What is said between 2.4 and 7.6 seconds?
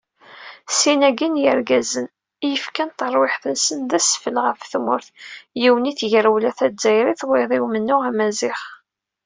i yefkan tarwiḥt-nsen d asfel ɣef tmurt, yiwen i tegrawla tazzayrit, wayeḍ i